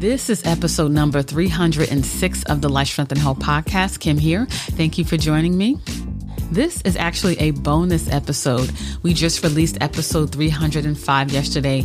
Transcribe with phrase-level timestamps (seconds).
[0.00, 4.00] This is episode number 306 of the Life Strength and Health podcast.
[4.00, 4.46] Kim here.
[4.48, 5.76] Thank you for joining me.
[6.50, 8.72] This is actually a bonus episode.
[9.02, 11.84] We just released episode 305 yesterday,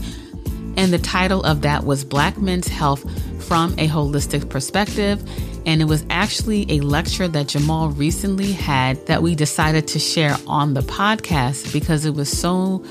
[0.78, 3.04] and the title of that was Black Men's Health
[3.44, 5.22] from a Holistic Perspective.
[5.66, 10.38] And it was actually a lecture that Jamal recently had that we decided to share
[10.48, 12.82] on the podcast because it was so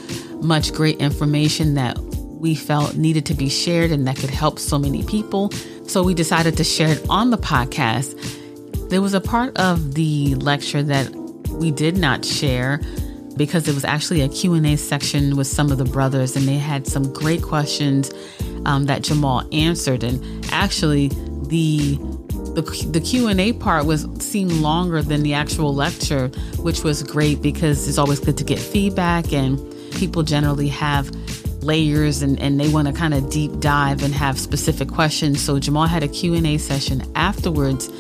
[0.42, 1.96] much great information that
[2.44, 5.50] we felt needed to be shared and that could help so many people.
[5.86, 8.10] So we decided to share it on the podcast.
[8.90, 11.08] There was a part of the lecture that
[11.52, 12.82] we did not share
[13.38, 16.86] because it was actually a Q&A section with some of the brothers and they had
[16.86, 18.12] some great questions
[18.66, 21.08] um, that Jamal answered and actually
[21.48, 21.98] the
[22.54, 26.28] the, the q&a part was seemed longer than the actual lecture
[26.60, 29.58] which was great because it's always good to get feedback and
[29.90, 31.10] people generally have
[31.64, 35.42] layers and, and they want to kind of deep dive and have specific questions.
[35.42, 37.90] So Jamal had a Q&A session afterwards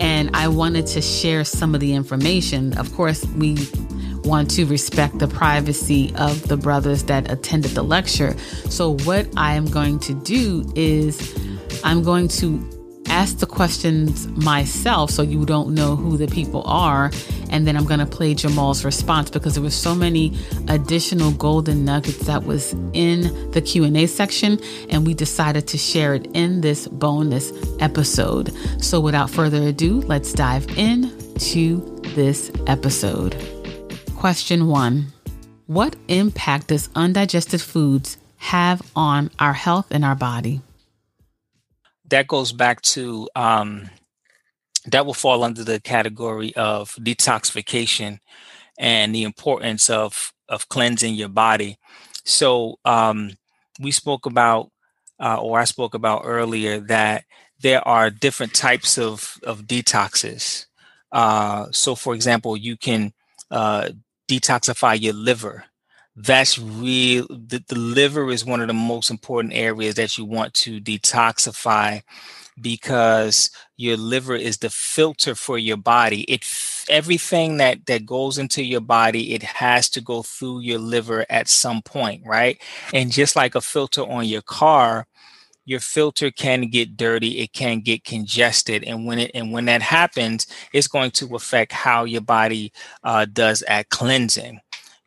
[0.00, 2.76] and I wanted to share some of the information.
[2.78, 3.56] Of course, we
[4.24, 8.36] want to respect the privacy of the brothers that attended the lecture.
[8.68, 11.34] So what I am going to do is
[11.82, 12.77] I'm going to
[13.10, 17.10] ask the questions myself so you don't know who the people are.
[17.50, 20.36] And then I'm going to play Jamal's response because there was so many
[20.68, 24.58] additional golden nuggets that was in the Q&A section
[24.90, 28.52] and we decided to share it in this bonus episode.
[28.82, 33.36] So without further ado, let's dive in to this episode.
[34.16, 35.06] Question 1.
[35.66, 40.60] What impact does undigested foods have on our health and our body?
[42.10, 43.90] That goes back to um,
[44.86, 48.18] that will fall under the category of detoxification
[48.78, 51.78] and the importance of of cleansing your body.
[52.24, 53.32] So um,
[53.80, 54.70] we spoke about,
[55.20, 57.24] uh, or I spoke about earlier, that
[57.60, 60.66] there are different types of of detoxes.
[61.10, 63.12] Uh, so, for example, you can
[63.50, 63.90] uh,
[64.28, 65.64] detoxify your liver
[66.20, 70.52] that's real the, the liver is one of the most important areas that you want
[70.52, 72.02] to detoxify
[72.60, 76.22] because your liver is the filter for your body.
[76.22, 76.44] It
[76.90, 81.48] everything that that goes into your body it has to go through your liver at
[81.48, 82.60] some point right?
[82.92, 85.06] And just like a filter on your car
[85.66, 89.82] your filter can get dirty it can get congested and when it and when that
[89.82, 92.72] happens it's going to affect how your body
[93.04, 94.58] uh, does at cleansing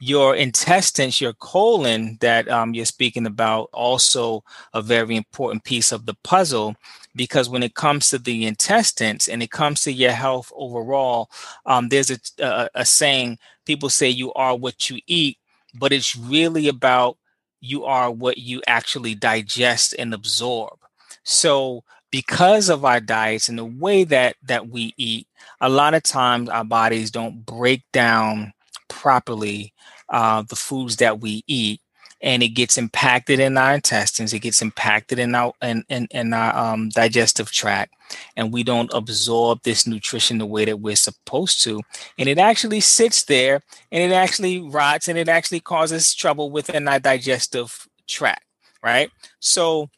[0.02, 6.08] your intestines, your colon that um, you're speaking about, also a very important piece of
[6.08, 6.76] the puzzle
[7.16, 11.30] because when it comes to the intestines and it comes to your health overall,
[11.68, 15.38] um, there's a, a, a saying people say you are what you eat,
[15.76, 17.18] but it's really about
[17.60, 20.80] you are what you actually digest and absorb.
[21.24, 25.28] So because of our diets and the way that that we eat,
[25.60, 28.52] a lot of times our bodies don't break down
[28.92, 29.74] properly
[30.10, 31.82] uh, the foods that we eat
[32.24, 36.34] and it gets impacted in our intestines it gets impacted in our in, in, in
[36.34, 37.94] our um, digestive tract
[38.36, 41.82] and we don't absorb this nutrition the way that we're supposed to
[42.18, 46.88] and it actually sits there and it actually rots and it actually causes trouble within
[46.88, 48.44] our digestive tract
[48.84, 49.12] right?
[49.40, 49.90] So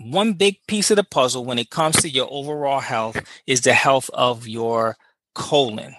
[0.00, 3.16] one big piece of the puzzle when it comes to your overall health
[3.46, 4.96] is the health of your
[5.34, 5.94] colon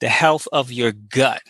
[0.00, 1.42] the health of your gut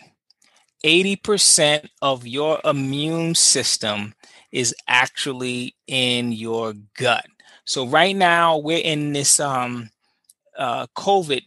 [0.83, 4.13] 80% of your immune system
[4.51, 7.25] is actually in your gut.
[7.65, 9.89] So right now we're in this um,
[10.57, 11.43] uh, COVID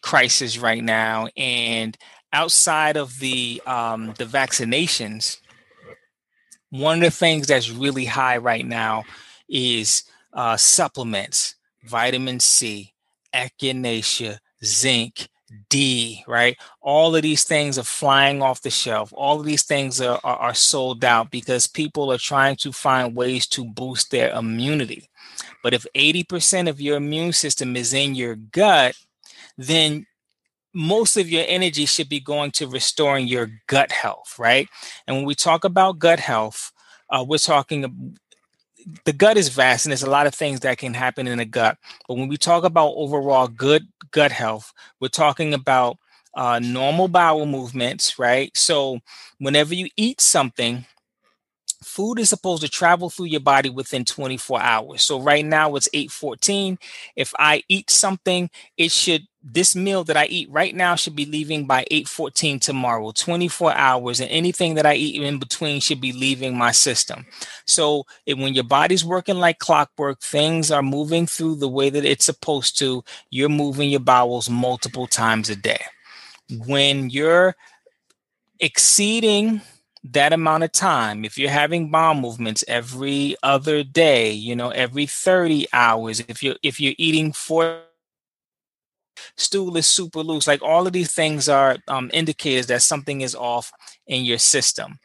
[0.00, 1.96] crisis right now, and
[2.32, 5.38] outside of the um, the vaccinations,
[6.70, 9.04] one of the things that's really high right now
[9.48, 12.94] is uh, supplements, vitamin C,
[13.34, 15.28] echinacea, zinc,
[15.68, 16.56] D, right?
[16.80, 19.12] All of these things are flying off the shelf.
[19.16, 23.16] All of these things are, are, are, sold out because people are trying to find
[23.16, 25.08] ways to boost their immunity.
[25.62, 28.94] But if 80% of your immune system is in your gut,
[29.56, 30.06] then
[30.74, 34.68] most of your energy should be going to restoring your gut health, right?
[35.06, 36.72] And when we talk about gut health,
[37.10, 38.16] uh, we're talking
[39.04, 41.44] the gut is vast and there's a lot of things that can happen in the
[41.44, 41.78] gut.
[42.08, 45.98] But when we talk about overall good gut health, we're talking about
[46.34, 48.50] uh, normal bowel movements, right?
[48.56, 49.00] So
[49.38, 50.84] whenever you eat something,
[51.82, 55.02] food is supposed to travel through your body within 24 hours.
[55.02, 56.78] So right now it's 8:14.
[57.16, 61.26] If I eat something, it should this meal that I eat right now should be
[61.26, 66.12] leaving by 8:14 tomorrow, 24 hours and anything that I eat in between should be
[66.12, 67.26] leaving my system.
[67.66, 72.24] So, when your body's working like clockwork, things are moving through the way that it's
[72.24, 75.84] supposed to, you're moving your bowels multiple times a day.
[76.66, 77.54] When you're
[78.60, 79.60] exceeding
[80.04, 85.06] that amount of time if you're having bowel movements every other day you know every
[85.06, 87.80] 30 hours if you're if you're eating four
[89.36, 93.34] stool is super loose like all of these things are um, indicators that something is
[93.34, 93.72] off
[94.06, 94.98] in your system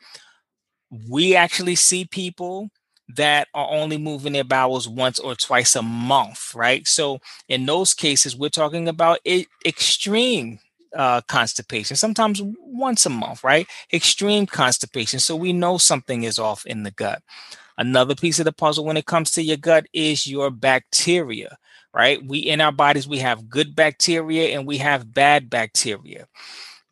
[1.09, 2.69] we actually see people
[3.15, 7.94] that are only moving their bowels once or twice a month right so in those
[7.94, 9.19] cases we're talking about
[9.65, 10.59] extreme
[10.95, 13.67] uh, constipation, sometimes once a month, right?
[13.94, 15.19] Extreme constipation.
[15.19, 17.21] So we know something is off in the gut.
[17.77, 21.57] Another piece of the puzzle when it comes to your gut is your bacteria,
[21.94, 22.24] right?
[22.25, 26.27] We in our bodies, we have good bacteria and we have bad bacteria.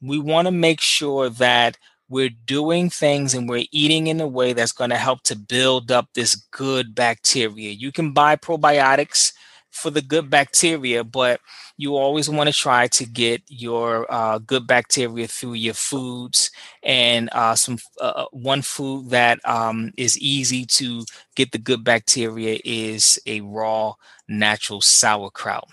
[0.02, 1.78] We want to make sure that
[2.10, 5.92] we're doing things and we're eating in a way that's going to help to build
[5.92, 7.72] up this good bacteria.
[7.72, 9.34] You can buy probiotics
[9.78, 11.40] for the good bacteria, but
[11.78, 16.52] you always want to try to get your uh, good bacteria through your foods
[16.84, 21.84] and uh, some uh, uh, one food that um, is easy to get the good
[21.84, 23.94] bacteria is a raw
[24.28, 25.70] natural sauerkraut.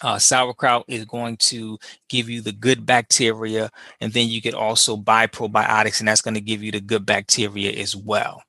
[0.00, 1.76] Uh, sauerkraut is going to
[2.08, 3.68] give you the good bacteria,
[4.00, 7.04] and then you could also buy probiotics, and that's going to give you the good
[7.04, 8.40] bacteria as well.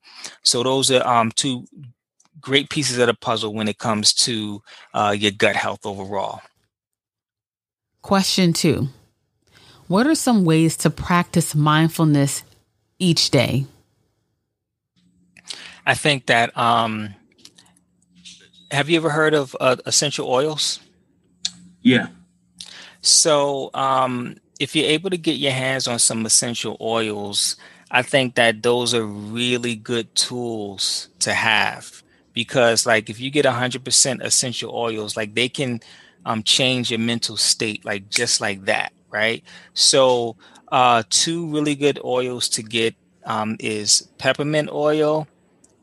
[0.44, 1.66] So those are um, two
[2.42, 4.62] great pieces of the puzzle when it comes to
[4.94, 6.42] uh, your gut health overall.
[8.02, 8.90] Question two
[9.88, 12.44] What are some ways to practice mindfulness
[12.98, 13.66] each day?
[15.86, 17.16] I think that, um,
[18.72, 20.80] have you ever heard of uh, essential oils?
[21.82, 22.10] Yeah.
[23.02, 27.56] So, um, if you're able to get your hands on some essential oils,
[27.90, 31.99] I think that those are really good tools to have
[32.34, 35.80] because like if you get 100% essential oils like they can
[36.26, 39.44] um, change your mental state like just like that right?
[39.74, 40.36] So
[40.72, 42.96] uh, two really good oils to get
[43.26, 45.28] um, is peppermint oil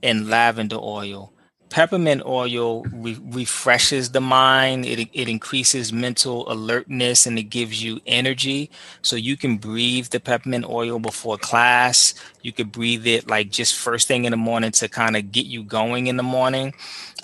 [0.02, 1.32] and lavender oil
[1.68, 4.86] peppermint oil re- refreshes the mind.
[4.86, 8.70] It, it increases mental alertness and it gives you energy.
[9.02, 12.14] So you can breathe the peppermint oil before class.
[12.42, 15.46] You could breathe it like just first thing in the morning to kind of get
[15.46, 16.74] you going in the morning.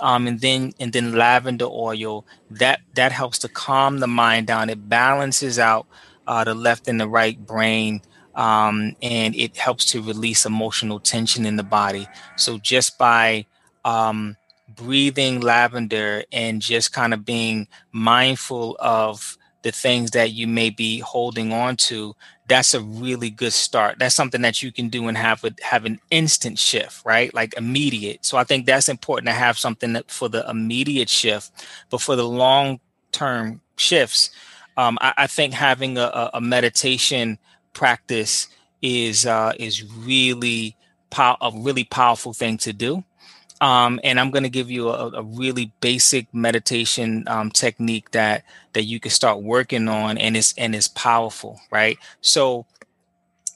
[0.00, 4.70] Um, and then and then lavender oil that that helps to calm the mind down.
[4.70, 5.86] It balances out
[6.26, 8.02] uh, the left and the right brain
[8.34, 12.06] um, and it helps to release emotional tension in the body.
[12.36, 13.46] So just by
[13.84, 14.36] um,
[14.68, 20.98] breathing lavender and just kind of being mindful of the things that you may be
[20.98, 22.14] holding on to
[22.48, 23.98] that's a really good start.
[23.98, 27.32] That's something that you can do and have a, have an instant shift right?
[27.32, 28.24] Like immediate.
[28.24, 31.50] So i think that's important to have something that for the immediate shift
[31.90, 32.80] but for the long
[33.12, 34.30] term shifts
[34.76, 37.38] um, I, I, think having a, a meditation
[37.74, 38.48] practice
[38.80, 40.76] is uh, is really
[41.10, 43.04] pow- a really powerful thing to do
[43.62, 48.42] um, and I'm going to give you a, a, really basic meditation um, technique that
[48.72, 51.96] that you can start working on, and it's and it's powerful, right?
[52.20, 52.66] So,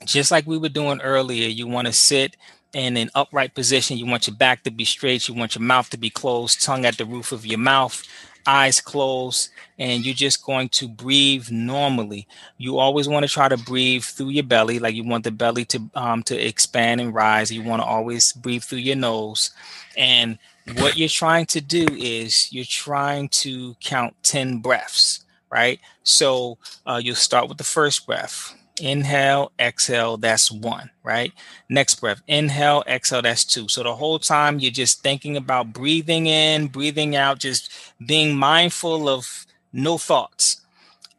[0.05, 2.37] just like we were doing earlier, you want to sit
[2.73, 3.99] in an upright position.
[3.99, 5.27] You want your back to be straight.
[5.27, 8.05] You want your mouth to be closed, tongue at the roof of your mouth
[8.47, 12.27] eyes closed, and you're just going to breathe normally.
[12.57, 15.65] You always want to try to breathe through your belly, like you want the belly
[15.67, 17.51] to um, to expand and rise.
[17.51, 19.51] You want to always breathe through your nose,
[19.97, 20.39] and
[20.79, 25.81] what you're trying to do is you're trying to count 10 breaths, right?
[26.03, 28.55] So uh, you'll start with the first breath.
[28.81, 31.33] Inhale, exhale, that's one, right?
[31.71, 33.69] Next breath, inhale, exhale, that's two.
[33.69, 37.73] So the whole time you're just thinking about breathing in, breathing out, just
[38.05, 40.61] being mindful of no thoughts.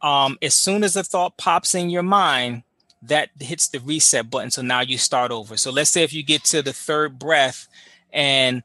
[0.02, 2.62] Um, as soon as a thought pops in your mind,
[3.02, 4.50] that hits the reset button.
[4.50, 5.56] So now you start over.
[5.56, 7.68] So let's say if you get to the third breath
[8.12, 8.62] and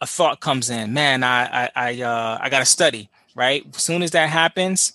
[0.00, 3.64] a thought comes in, man, I I I, uh, I got to study, right?
[3.74, 4.92] As soon as that happens,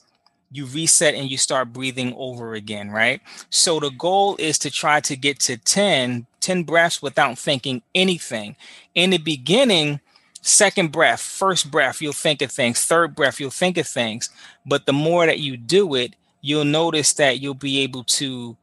[0.52, 3.22] you reset and you start breathing over again, right?
[3.50, 8.58] So the goal is to try to get to 10, 10 breaths without thinking anything.
[8.94, 10.02] In the beginning,
[10.42, 14.30] second breath, first breath, you'll think of things, third breath, you'll think of things.
[14.66, 18.58] But the more that you do it, you'll notice that you'll be able to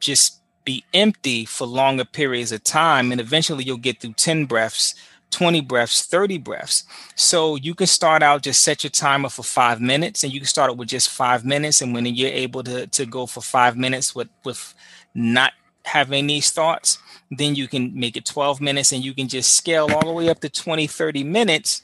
[0.00, 4.94] just be empty for longer periods of time and eventually you'll get through 10 breaths
[5.32, 6.84] 20 breaths 30 breaths.
[7.16, 10.46] So you can start out just set your timer for five minutes and you can
[10.46, 13.76] start it with just five minutes and when you're able to, to go for five
[13.76, 14.74] minutes with with
[15.14, 15.52] not
[15.84, 16.98] having these thoughts
[17.30, 20.28] then you can make it 12 minutes and you can just scale all the way
[20.28, 21.82] up to 20 30 minutes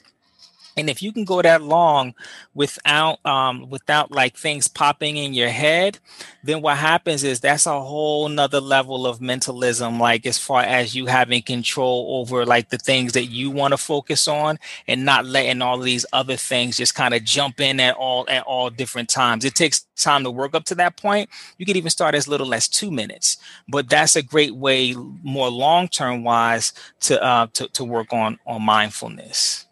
[0.79, 2.13] and if you can go that long
[2.55, 5.99] without um, without like things popping in your head
[6.43, 10.95] then what happens is that's a whole nother level of mentalism like as far as
[10.95, 14.57] you having control over like the things that you want to focus on
[14.87, 18.43] and not letting all these other things just kind of jump in at all at
[18.43, 19.45] all different times.
[19.45, 21.29] It takes time to work up to that point.
[21.57, 23.37] You could even start as little as two minutes.
[23.67, 28.39] But that's a great way more long term wise to uh to, to work on
[28.45, 29.65] on mindfulness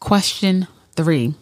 [0.00, 0.66] Question
[0.96, 1.34] three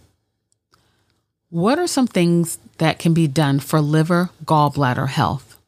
[1.49, 5.59] What are some things that can be done for liver gallbladder health?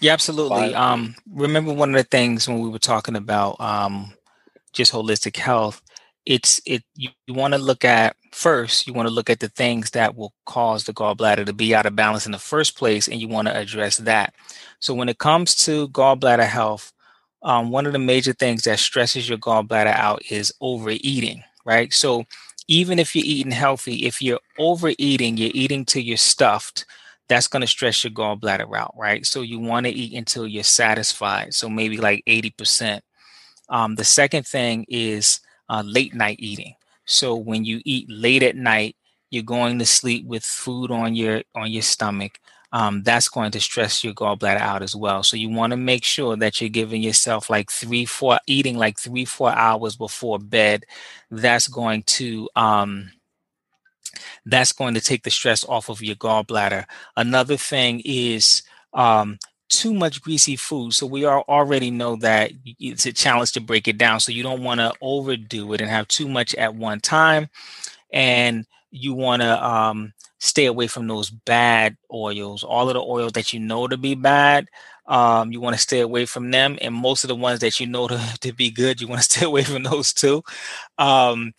[0.00, 0.74] Yeah, absolutely.
[0.74, 4.12] Um, remember one of the things when we were talking about um,
[4.72, 5.82] just holistic health,
[6.26, 9.48] it's it you, you want to look at first, you want to look at the
[9.48, 13.08] things that will cause the gallbladder to be out of balance in the first place,
[13.08, 14.34] and you want to address that.
[14.80, 16.92] So when it comes to gallbladder health,
[17.42, 21.92] um, one of the major things that stresses your gallbladder out is overeating, right?
[21.92, 22.24] So
[22.66, 26.84] even if you're eating healthy, if you're overeating, you're eating till you're stuffed,
[27.28, 29.24] that's going to stress your gallbladder out, right?
[29.24, 31.54] So you want to eat until you're satisfied.
[31.54, 33.00] So maybe like 80%.
[33.68, 36.74] Um, the second thing is uh, late night eating.
[37.04, 38.96] So when you eat late at night,
[39.30, 42.38] you're going to sleep with food on your on your stomach
[42.72, 45.22] um, that's going to stress your gallbladder out as well.
[45.22, 48.98] So you want to make sure that you're giving yourself like three, four, eating like
[48.98, 50.84] three, four hours before bed.
[51.30, 53.12] That's going to um,
[54.44, 56.84] that's going to take the stress off of your gallbladder.
[57.16, 58.62] Another thing is
[58.94, 60.94] um, too much greasy food.
[60.94, 64.20] So we are already know that it's a challenge to break it down.
[64.20, 67.48] So you don't want to overdo it and have too much at one time.
[68.12, 72.62] And you want to um, stay away from those bad oils.
[72.62, 74.68] All of the oils that you know to be bad,
[75.06, 76.78] um, you want to stay away from them.
[76.80, 79.30] And most of the ones that you know to, to be good, you want to
[79.30, 80.42] stay away from those too.
[80.98, 81.52] Um,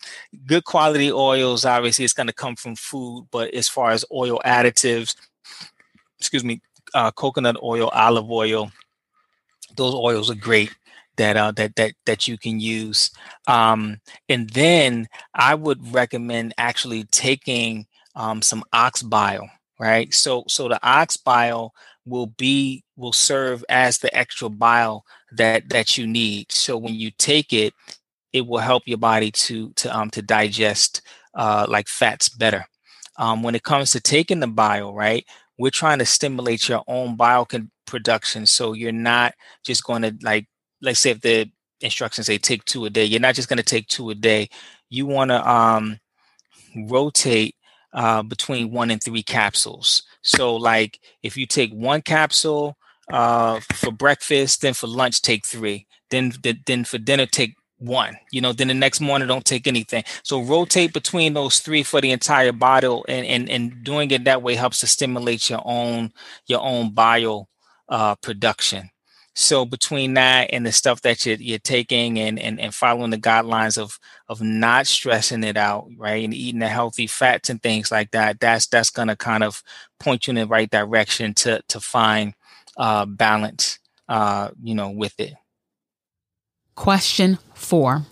[0.46, 3.26] good quality oils, obviously, it's going to come from food.
[3.30, 5.14] But as far as oil additives,
[6.18, 6.60] excuse me,
[6.94, 8.72] uh, coconut oil, olive oil,
[9.76, 10.74] those oils are great
[11.16, 13.10] that uh, that that that you can use.
[13.46, 17.86] Um, and then I would recommend actually taking
[18.20, 19.48] um, some ox bile,
[19.80, 20.12] right?
[20.12, 21.72] So so the ox bile
[22.04, 26.52] will be will serve as the extra bile that that you need.
[26.52, 27.72] So when you take it,
[28.34, 31.02] it will help your body to to um to digest
[31.34, 32.66] uh, like fats better.
[33.16, 35.24] Um, when it comes to taking the bile, right?
[35.58, 39.34] We're trying to stimulate your own bile con- production, so you're not
[39.64, 40.46] just going to like
[40.82, 41.50] let's say if the
[41.80, 44.50] instructions say take two a day, you're not just going to take two a day.
[44.90, 45.98] You want to um
[46.88, 47.54] rotate
[47.92, 50.02] uh, between one and three capsules.
[50.22, 52.76] So, like if you take one capsule
[53.12, 56.32] uh, for breakfast, then for lunch take three, then
[56.66, 58.16] then for dinner take one.
[58.30, 60.04] You know, then the next morning don't take anything.
[60.22, 64.42] So rotate between those three for the entire bottle, and and and doing it that
[64.42, 66.12] way helps to stimulate your own
[66.46, 67.48] your own bile
[67.88, 68.90] uh, production.
[69.40, 73.16] So between that and the stuff that you're, you're taking and, and, and following the
[73.16, 77.90] guidelines of of not stressing it out, right, and eating the healthy fats and things
[77.90, 79.62] like that, that's that's gonna kind of
[79.98, 82.34] point you in the right direction to to find
[82.76, 83.78] uh, balance,
[84.10, 85.32] uh, you know, with it.
[86.74, 88.02] Question four.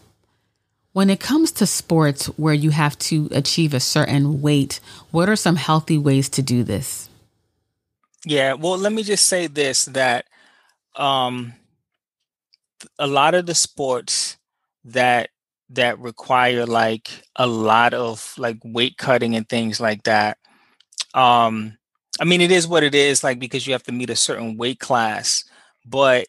[0.94, 4.80] When it comes to sports where you have to achieve a certain weight,
[5.11, 7.11] what are some healthy ways to do this?
[8.25, 10.25] Yeah, well, let me just say this that
[10.99, 11.55] um
[12.99, 14.37] a lot of the sports
[14.85, 15.31] that
[15.71, 20.38] that require like a lot of like weight cutting and things like that
[21.14, 21.76] um
[22.21, 24.57] i mean it is what it is like because you have to meet a certain
[24.57, 25.45] weight class
[25.87, 26.26] but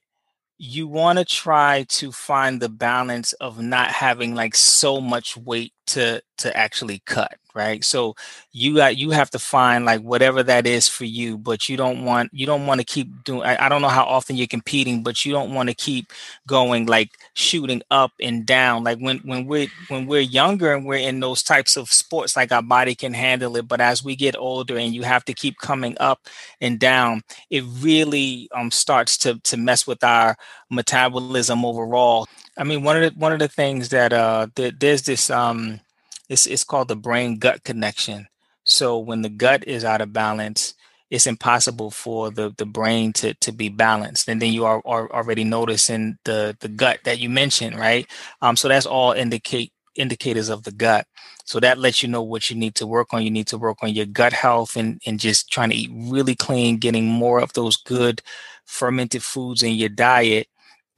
[0.58, 5.74] you want to try to find the balance of not having like so much weight
[5.88, 7.84] to to actually cut right?
[7.84, 8.15] So
[8.51, 12.05] you got you have to find like whatever that is for you but you don't
[12.05, 15.03] want you don't want to keep doing I, I, don't know how often you're competing
[15.03, 16.13] but you don't want to keep
[16.48, 18.84] going like shooting up and down.
[18.84, 22.51] Like when when we're when we're younger and we're in those types of sports like
[22.51, 25.58] our body can handle it but as we get older and you have to keep
[25.58, 26.27] coming up
[26.62, 30.38] and down it really um starts to to mess with our
[30.69, 32.27] metabolism overall.
[32.58, 35.81] I mean, one of the one of the things that uh there's this um
[36.29, 38.27] it's it's called the brain gut connection.
[38.63, 40.75] So when the gut is out of balance,
[41.09, 44.29] it's impossible for the the brain to to be balanced.
[44.29, 48.07] And then you are, are already noticing the the gut that you mentioned, right?
[48.41, 51.07] Um, so that's all indicate indicators of the gut.
[51.45, 53.24] So that lets you know what you need to work on.
[53.24, 56.36] You need to work on your gut health and and just trying to eat really
[56.36, 58.21] clean, getting more of those good
[58.65, 60.48] fermented foods in your diet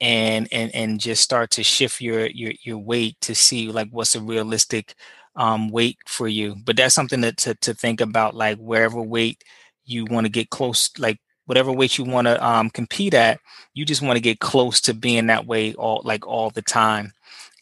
[0.00, 4.14] and and and just start to shift your your your weight to see like what's
[4.16, 4.94] a realistic
[5.36, 6.56] um, weight for you.
[6.64, 9.42] But that's something that to to think about, like wherever weight
[9.84, 13.40] you want to get close, like whatever weight you want to um, compete at,
[13.74, 17.12] you just want to get close to being that way all like all the time.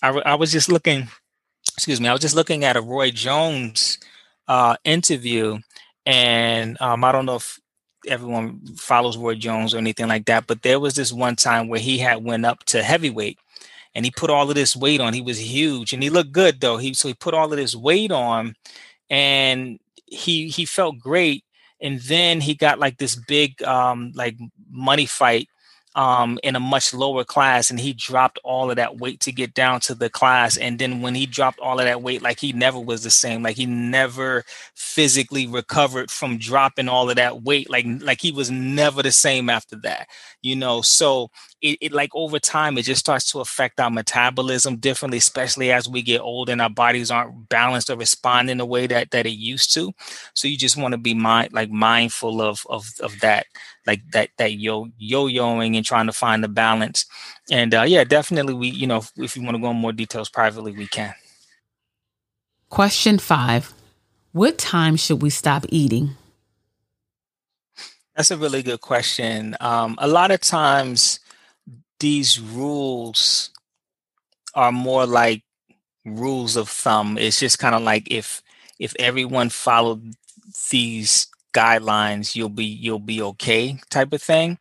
[0.03, 1.09] I, I was just looking,
[1.75, 3.99] excuse me, I was just looking at a Roy Jones
[4.49, 5.59] uh, interview,
[6.07, 7.61] and um, I don't know if
[8.07, 11.81] everyone follows Roy Jones or anything like that, but there was this one time where
[11.81, 13.39] he had went up to heavyweight
[13.95, 15.15] and he put all of this weight on.
[15.15, 16.77] He was huge and he looked good though.
[16.77, 18.55] He so he put all of this weight on
[19.09, 21.45] and he he felt great.
[21.81, 24.37] And then he got like this big um like
[24.71, 25.49] money fight
[25.97, 29.55] um, in a much lower class, and he dropped all of that weight to get
[29.55, 30.57] down to the class.
[30.57, 33.43] And then when he dropped all of that weight, like he never was the same.
[33.43, 34.45] Like he never
[34.75, 37.69] physically recovered from dropping all of that weight.
[37.69, 40.07] Like like he was never the same after that.
[40.43, 41.31] You know, so
[41.63, 45.89] it, it like over time it just starts to affect our metabolism differently, especially as
[45.89, 49.27] we get older and our bodies aren't balanced or respond in the way that that
[49.27, 49.93] it used to.
[50.35, 53.47] So you just want to be mind like mindful of of of that
[53.87, 57.07] like that that yo yo-yoing and trying to find the balance.
[57.51, 59.93] And uh, yeah, definitely we you know if, if you want to go in more
[59.93, 61.15] details privately, we can.
[62.69, 63.73] Question five:
[64.33, 66.17] What time should we stop eating?
[68.17, 69.57] That's a really good question.
[69.61, 71.21] Um, a lot of times,
[72.01, 73.51] these rules
[74.55, 75.43] are more like
[76.05, 77.19] rules of thumb.
[77.19, 78.43] It's just kind of like if
[78.79, 80.15] if everyone followed
[80.71, 84.59] these guidelines you'll be you'll be okay type of thing.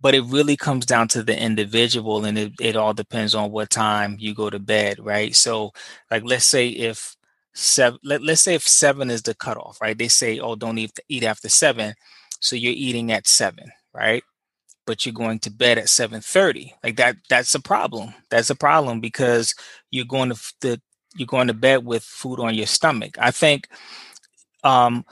[0.00, 3.70] But it really comes down to the individual and it, it all depends on what
[3.70, 5.34] time you go to bed right?
[5.36, 5.72] So
[6.10, 7.16] like let's say if
[7.54, 9.98] seven let, let's say if seven is the cutoff right?
[9.98, 11.94] They say oh don't eat, eat after seven
[12.40, 14.22] so you're eating at seven right
[14.86, 18.14] but you're going to bed at 7:30 like that that's a problem.
[18.30, 19.54] That's a problem because
[19.90, 20.80] you're going to the
[21.16, 23.16] you're going to bed with food on your stomach.
[23.18, 23.68] I think
[24.64, 25.04] um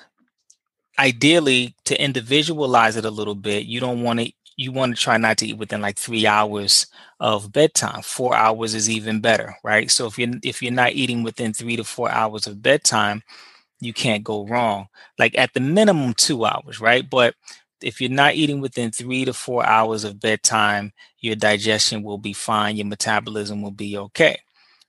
[0.99, 5.17] ideally to individualize it a little bit you don't want to you want to try
[5.17, 6.87] not to eat within like three hours
[7.19, 8.03] of bedtime.
[8.03, 9.91] Four hours is even better right?
[9.91, 13.23] So if you're if you're not eating within three to four hours of bedtime
[13.81, 14.87] you can't go wrong.
[15.19, 17.09] Like at the minimum two hours right?
[17.09, 17.35] But
[17.85, 22.33] if you're not eating within three to four hours of bedtime your digestion will be
[22.33, 24.39] fine your metabolism will be okay.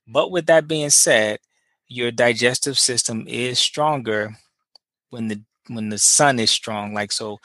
[0.08, 1.40] But with that being said
[1.88, 4.36] your digestive system is stronger
[5.10, 6.94] when the when the sun is strong.
[6.94, 7.40] Like so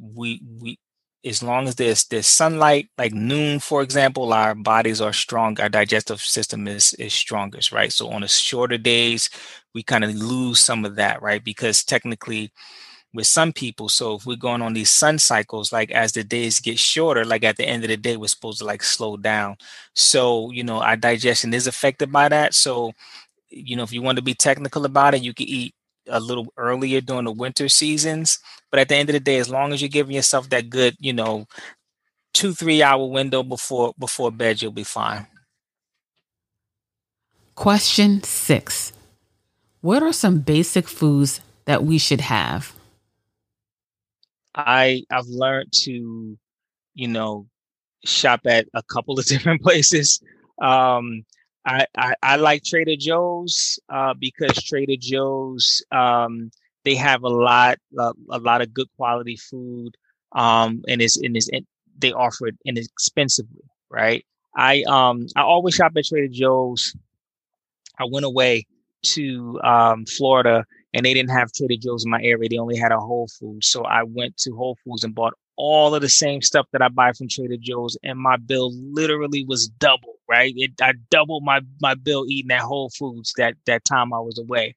[0.00, 0.78] we we
[1.24, 5.68] as long as there's there's sunlight like noon for example our bodies are strong our
[5.68, 7.92] digestive system is is strongest right?
[7.92, 9.30] So on the shorter days
[9.74, 11.42] we kind of lose some of that right?
[11.42, 12.52] Because technically
[13.16, 16.60] with some people so if we're going on these sun cycles like as the days
[16.60, 19.56] get shorter like at the end of the day we're supposed to like slow down
[19.94, 22.92] so you know our digestion is affected by that so
[23.48, 25.74] you know if you want to be technical about it you can eat
[26.08, 28.38] a little earlier during the winter seasons.
[28.70, 30.96] But at the end of the day, as long as you're giving yourself that good,
[30.98, 31.46] you know,
[32.34, 35.26] two three hour window before before bed, you'll be fine.
[37.54, 38.92] Question six:
[39.80, 42.74] What are some basic foods that we should have?
[44.56, 46.38] I I've learned to,
[46.94, 47.46] you know,
[48.04, 50.20] shop at a couple of different places.
[50.60, 51.24] Um,
[51.66, 56.50] I, I, I like Trader Joe's uh, because Trader Joe's um,
[56.84, 59.96] they have a lot uh, a lot of good quality food
[60.32, 61.50] um, and it's and it's
[61.98, 64.24] they offer it inexpensively, right?
[64.56, 66.94] I um I always shop at Trader Joe's.
[67.98, 68.66] I went away
[69.14, 70.64] to um, Florida
[70.96, 72.48] and they didn't have Trader Joe's in my area.
[72.48, 75.94] They only had a Whole Foods, so I went to Whole Foods and bought all
[75.94, 79.68] of the same stuff that I buy from Trader Joe's, and my bill literally was
[79.68, 80.14] double.
[80.28, 84.20] Right, it, I doubled my my bill eating at Whole Foods that that time I
[84.20, 84.74] was away.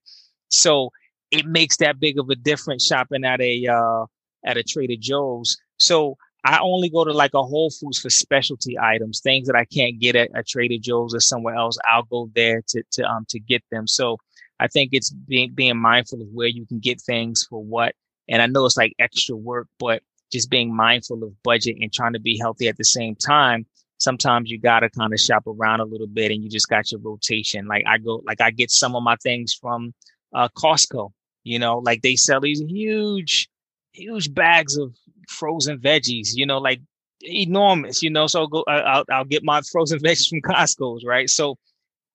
[0.50, 0.90] So
[1.32, 4.06] it makes that big of a difference shopping at a uh,
[4.46, 5.58] at a Trader Joe's.
[5.78, 9.66] So I only go to like a Whole Foods for specialty items, things that I
[9.66, 11.78] can't get at a Trader Joe's or somewhere else.
[11.90, 13.88] I'll go there to to um to get them.
[13.88, 14.18] So
[14.60, 17.96] I think it's being being mindful of where you can get things for what.
[18.28, 22.14] And I know it's like extra work, but just being mindful of budget and trying
[22.14, 23.66] to be healthy at the same time
[23.98, 27.02] sometimes you gotta kind of shop around a little bit and you just got your
[27.02, 29.94] rotation like i go like i get some of my things from
[30.34, 31.10] uh, costco
[31.44, 33.50] you know like they sell these huge
[33.94, 34.96] huge bags of
[35.28, 36.82] frozen veggies, you know, like
[37.22, 38.28] enormous, you know.
[38.28, 41.30] So go, I'll, I'll get my frozen veggies from Costco's, right?
[41.30, 41.58] So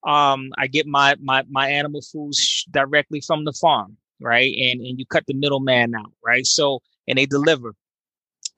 [0.06, 4.54] um, I get my my my animal foods directly from the farm, right?
[4.56, 6.46] And and you cut the middleman out, right?
[6.46, 7.74] So and they deliver.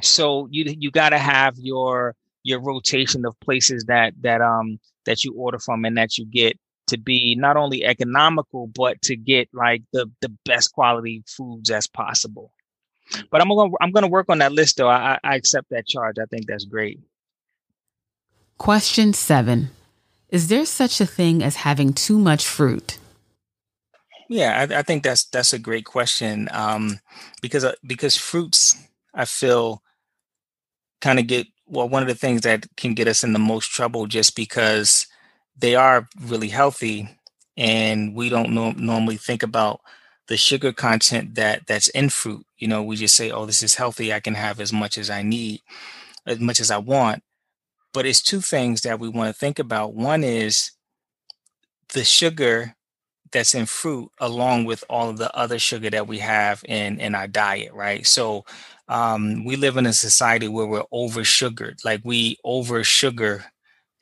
[0.02, 2.14] So you you got to have your
[2.46, 6.58] your rotation of places that that um that you order from and that you get
[6.86, 11.86] to be not only economical but to get like the the best quality foods as
[11.86, 12.52] possible
[13.30, 16.16] but i'm gonna i'm gonna work on that list though i i accept that charge
[16.20, 17.00] i think that's great
[18.58, 19.70] question seven
[20.28, 22.98] is there such a thing as having too much fruit?
[24.28, 26.48] Yeah i, I think that's that's a great question.
[26.52, 26.98] Um
[27.42, 28.76] because uh, because fruits
[29.14, 29.82] i feel
[31.00, 33.70] kind of get well one of the things that can get us in the most
[33.70, 35.06] trouble just because
[35.56, 37.08] they are really healthy
[37.56, 39.80] and we don't no- normally think about
[40.28, 42.44] the sugar content that that's in fruit.
[42.58, 44.12] You know we just say oh this is healthy.
[44.12, 45.60] I can have as much as i need
[46.26, 47.22] as much as i want
[47.96, 49.94] but it's two things that we want to think about.
[49.94, 50.72] One is
[51.94, 52.76] the sugar
[53.32, 57.14] that's in fruit along with all of the other sugar that we have in in
[57.14, 58.06] our diet right?
[58.06, 58.44] So
[58.88, 63.46] um, we live in a society where we're over sugared like we over sugar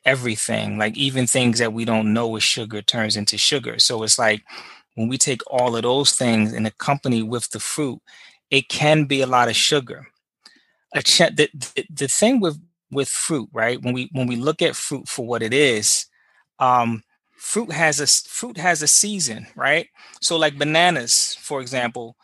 [0.03, 3.79] everything like even things that we don't know is sugar turns into sugar.
[3.79, 4.43] So it's like
[4.95, 8.01] when we take all of those things and accompany with the fruit
[8.51, 10.07] it can be a lot of sugar.
[10.93, 12.59] A ch- the, the, the thing with
[12.95, 16.07] with fruit right when we when we look at fruit for what it is
[16.59, 17.03] um
[17.37, 19.87] fruit has a fruit has a season right
[20.21, 22.15] so like bananas for example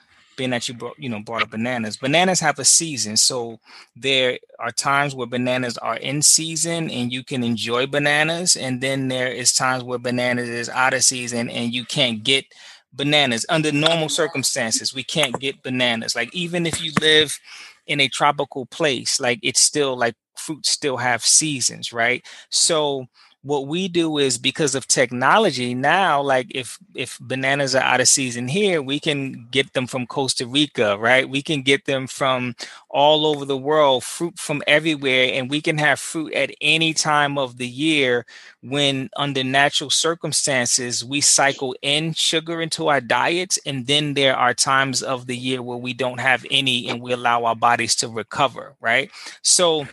[0.42, 1.98] being that you brought, you know, brought up bananas.
[1.98, 3.60] Bananas have a season, so
[3.96, 9.08] there are times where bananas are in season and you can enjoy bananas, and then
[9.08, 12.46] there is times where bananas is out of season and you can't get
[12.94, 14.94] bananas under normal circumstances.
[14.94, 16.16] We can't get bananas.
[16.16, 17.40] Like even if you live
[17.88, 22.26] in a tropical place, like it's still like fruits still have seasons, right?
[22.50, 23.06] So
[23.44, 28.08] what we do is because of technology now like if if bananas are out of
[28.08, 31.30] season here we can get them from costa rica right?
[31.30, 32.56] We can get them from
[32.90, 37.38] all over the world fruit from everywhere and we can have fruit at any time
[37.38, 38.26] of the year
[38.62, 44.54] when under natural circumstances we cycle in sugar into our diets and then there are
[44.54, 48.08] times of the year where we don't have any and we allow our bodies to
[48.08, 49.12] recover right?
[49.42, 49.88] So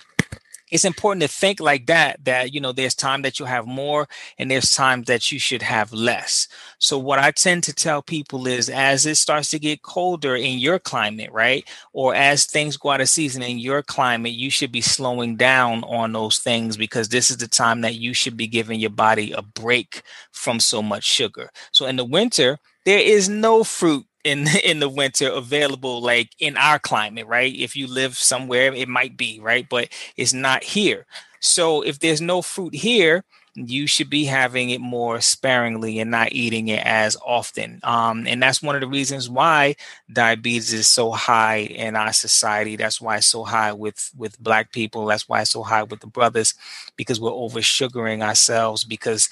[0.71, 4.09] it's important to think like that that you know there's time that you'll have more
[4.39, 6.49] and there's times that you should have less.
[6.79, 10.59] So what i tend to tell people is as it starts to get colder in
[10.59, 14.73] your climate right or as things go out of season in your climate you should
[14.73, 18.47] be slowing down on those things because this is the time that you should be
[18.47, 20.03] giving your body a break
[20.33, 21.51] from so much sugar.
[21.73, 26.57] So in the winter there is no fruit in in the winter available like in
[26.57, 27.55] our climate right?
[27.55, 29.67] If you live somewhere it might be right?
[29.69, 31.07] But it's not here.
[31.41, 33.25] So if there's no fruit here
[33.67, 37.81] you should be having it more sparingly and not eating it as often.
[37.83, 39.77] Um, and that's one of the reasons why
[40.13, 42.77] diabetes is so high in our society.
[42.77, 45.07] That's why it's so high with with black people.
[45.07, 46.55] That's why it's so high with the brothers,
[46.97, 49.29] because we're over sugaring ourselves because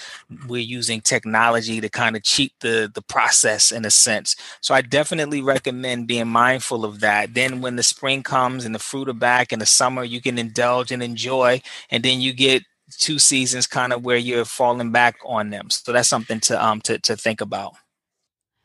[0.49, 4.37] we're using technology to kind of cheat the the process in a sense.
[4.61, 7.35] So I definitely recommend being mindful of that.
[7.35, 10.39] Then when the spring comes and the fruit are back in the summer, you can
[10.39, 11.61] indulge and enjoy,
[11.91, 12.62] and then you get
[12.99, 15.70] two seasons kind of where you're falling back on them.
[15.70, 17.75] So that's something to um to to think about.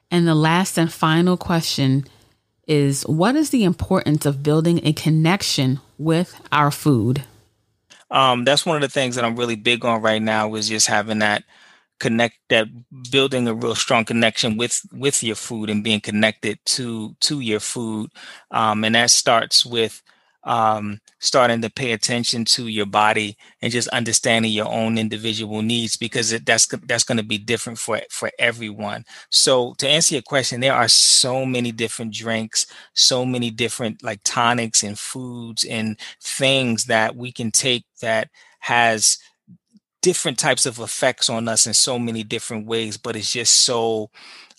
[0.09, 2.05] And the last and final question
[2.67, 7.23] is what is the importance of building a connection with our food?
[8.09, 10.87] Um, that's one of the things that I'm really big on right now is just
[10.87, 11.43] having that
[11.99, 12.67] connect that
[13.11, 17.59] building a real strong connection with with your food and being connected to to your
[17.59, 18.09] food
[18.49, 20.01] um, and that starts with
[20.43, 25.95] um, starting to pay attention to your body and just understanding your own individual needs
[25.95, 29.05] because it, that's that's going to be different for for everyone.
[29.29, 34.21] So to answer your question, there are so many different drinks, so many different like
[34.25, 38.29] tonics and foods and things that we can take that
[38.59, 39.19] has
[40.01, 44.09] different types of effects on us in so many different ways, but it's just so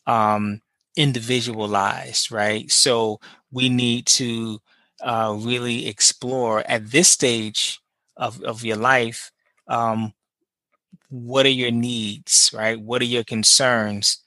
[0.07, 0.61] um,
[0.96, 2.70] individualized, right?
[2.70, 3.20] So
[3.51, 4.61] we need to
[5.03, 7.81] uh, really explore at this stage
[8.17, 9.31] of, of your life
[9.69, 10.12] um,
[11.11, 12.81] what are your needs right?
[12.81, 14.19] What are your concerns?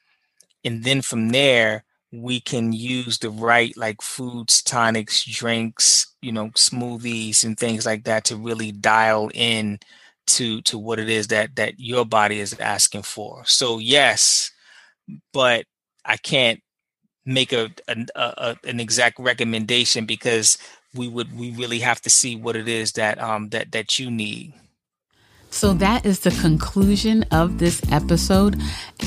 [0.63, 6.47] And then from there we can use the right like foods tonics drinks you know
[6.51, 9.79] smoothies and things like that to really dial in
[10.27, 13.43] to to what it is that that your body is asking for.
[13.45, 14.51] So yes
[15.33, 15.65] but
[16.05, 16.61] i can't
[17.25, 20.57] make a, a, a, an exact recommendation because
[20.93, 24.09] we would we really have to see what it is that um that that you
[24.09, 24.53] need.
[25.55, 28.61] So that is the conclusion of this episode.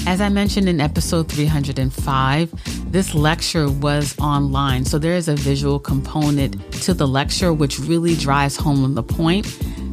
[0.06, 4.86] As I mentioned in episode 305, this lecture was online.
[4.86, 9.46] So there is a visual component to the lecture, which really drives home the point.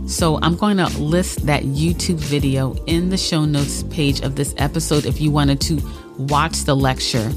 [0.07, 4.55] So I'm going to list that YouTube video in the show notes page of this
[4.57, 5.81] episode if you wanted to
[6.17, 7.29] watch the lecture.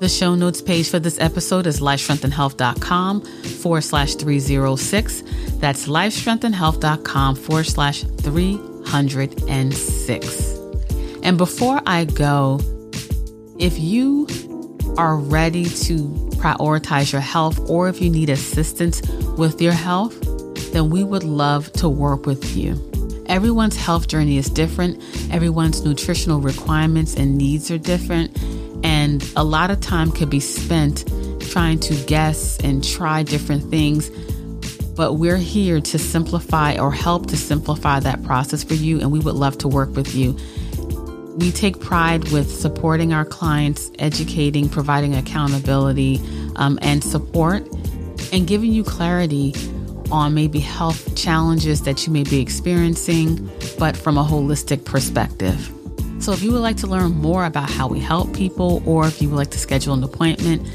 [0.00, 5.24] The show notes page for this episode is lifestrengthandhealth.com forward slash 306.
[5.56, 10.58] That's lifestrengthandhealth.com forward slash 306.
[11.24, 12.60] And before I go,
[13.58, 14.28] if you
[14.96, 16.04] are ready to
[16.36, 19.02] prioritize your health or if you need assistance
[19.36, 20.16] with your health,
[20.72, 22.76] then we would love to work with you.
[23.26, 28.38] Everyone's health journey is different, everyone's nutritional requirements and needs are different.
[28.82, 31.04] And a lot of time could be spent
[31.50, 34.10] trying to guess and try different things.
[34.96, 39.20] But we're here to simplify or help to simplify that process for you, and we
[39.20, 40.36] would love to work with you.
[41.36, 46.20] We take pride with supporting our clients, educating, providing accountability
[46.56, 47.62] um, and support,
[48.32, 49.54] and giving you clarity
[50.10, 55.72] on maybe health challenges that you may be experiencing, but from a holistic perspective.
[56.20, 59.22] So if you would like to learn more about how we help people, or if
[59.22, 60.66] you would like to schedule an appointment,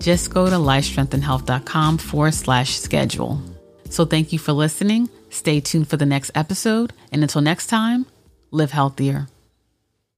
[0.00, 3.40] just go to lifestrengthandhealth.com forward slash schedule.
[3.88, 5.08] So thank you for listening.
[5.30, 6.92] Stay tuned for the next episode.
[7.12, 8.06] And until next time,
[8.50, 9.28] live healthier.